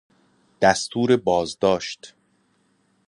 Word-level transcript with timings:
دستور 0.61 1.17
بازداشت 1.17 2.15